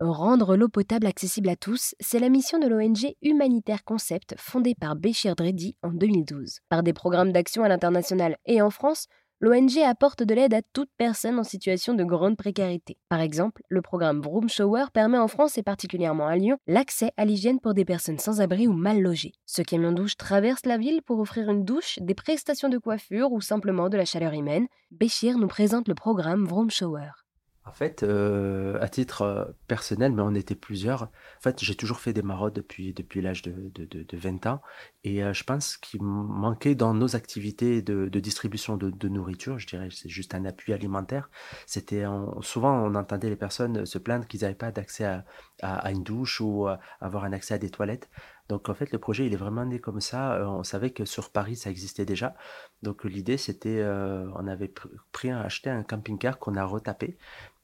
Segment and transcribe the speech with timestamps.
[0.00, 4.94] Rendre l'eau potable accessible à tous, c'est la mission de l'ONG Humanitaire Concept fondée par
[4.94, 6.58] Béchir Dredi en 2012.
[6.68, 9.06] Par des programmes d'action à l'international et en France,
[9.40, 12.98] l'ONG apporte de l'aide à toute personne en situation de grande précarité.
[13.08, 17.24] Par exemple, le programme Vroom Shower permet en France et particulièrement à Lyon l'accès à
[17.24, 19.32] l'hygiène pour des personnes sans abri ou mal logées.
[19.46, 23.40] Ce camion douche traverse la ville pour offrir une douche, des prestations de coiffure ou
[23.40, 24.66] simplement de la chaleur humaine.
[24.90, 27.25] Béchir nous présente le programme Vroom Shower.
[27.66, 31.02] En fait, euh, à titre euh, personnel, mais on était plusieurs.
[31.02, 34.62] En fait, j'ai toujours fait des maraudes depuis, depuis l'âge de, de, de, 20 ans.
[35.02, 39.66] Et euh, je pense qu'il manquait dans nos activités de, de distribution de, nourriture, je
[39.66, 41.28] dirais, c'est juste un appui alimentaire.
[41.66, 42.04] C'était
[42.40, 45.24] souvent, on entendait les personnes se plaindre qu'ils n'avaient pas d'accès à,
[45.60, 46.66] à, une douche ou
[47.00, 48.08] avoir un accès à des toilettes.
[48.48, 50.48] Donc en fait, le projet, il est vraiment né comme ça.
[50.48, 52.34] on savait que sur Paris, ça existait déjà.
[52.82, 54.72] Donc l'idée, c'était, on avait
[55.12, 57.16] pris, acheté un camping-car qu'on a retapé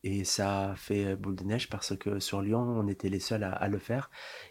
[0.05, 3.45] et ça a fait boule de neige parce que sur Lyon, on était les seuls
[3.45, 4.11] à, le faire.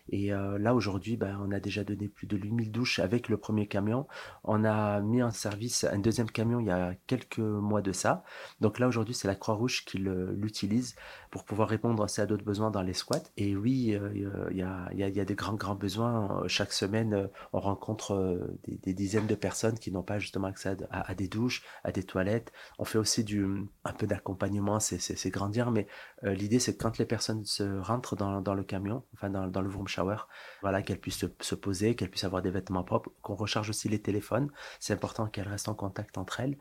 [0.09, 3.38] Et euh, là, aujourd'hui, ben, on a déjà donné plus de 8000 douches avec le
[3.38, 4.08] premier camion.
[4.43, 8.23] On a mis en service un deuxième camion il y a quelques mois de ça.
[8.61, 10.95] Donc là, aujourd'hui, c'est la Croix-Rouge qui l'utilise
[11.31, 13.23] pour pouvoir répondre à d'autres besoins dans les squats.
[13.36, 14.09] Et oui, euh,
[14.52, 16.43] il y, a, y, a, des grands, grands besoins.
[16.47, 21.15] Chaque semaine, on rencontre euh, des, dizaines de personnes qui n'ont pas justement accès à,
[21.15, 22.52] des douches, à des toilettes.
[22.80, 23.45] On fait aussi du,
[23.83, 25.88] un peu d'accompagnement, c'est grandir, mais
[26.23, 29.70] euh, l'idée c'est que quand les personnes se rentrent dans, le camion, enfin dans, le
[29.70, 30.17] vroom shower,
[30.61, 34.02] voilà, qu'elles puissent se, poser, qu'elles puissent avoir des vêtements propres, qu'on recharge aussi les
[34.02, 34.52] téléphones.
[34.80, 36.58] C'est important qu'elles restent en contact entre elles.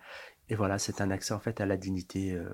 [0.49, 2.33] Et voilà, c'est un accès en fait à la dignité.
[2.35, 2.51] Euh,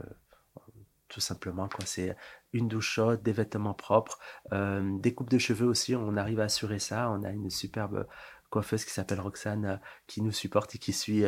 [1.09, 2.17] tout simplement c'est
[2.53, 4.19] une douche chaude des vêtements propres
[4.53, 8.09] euh, des coupes de cheveux aussi on arrive à assurer ça on a une superbe
[8.51, 11.23] coiffeuse qui s'appelle Roxane qui nous supporte et qui suit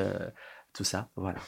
[0.72, 1.38] tout ça voilà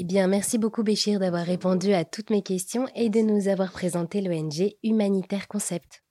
[0.00, 3.72] eh bien, merci beaucoup Béchir d'avoir répondu à toutes mes questions et de nous avoir
[3.72, 6.04] présenté l'ONG Humanitaire Concept.